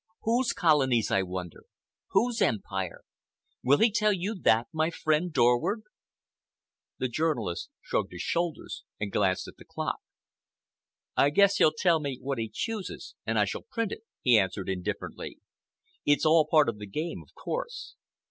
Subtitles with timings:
[0.23, 1.65] Whose colonies, I wonder?
[2.09, 3.03] Whose empire?
[3.61, 5.83] Will he tell you that, my friend Dorward?"
[6.97, 9.99] The journalist shrugged his shoulders and glanced at the clock.
[11.15, 14.69] "I guess he'll tell me what he chooses and I shall print it," he answered
[14.69, 15.37] indifferently.
[16.03, 17.93] "It's all part of the game, of course.